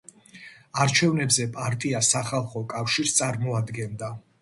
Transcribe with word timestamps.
არჩევნებზე 0.85 1.47
პარტია 1.59 2.03
„სახალხო 2.09 2.65
კავშირს“ 2.75 3.17
წარმოადგენდა. 3.23 4.15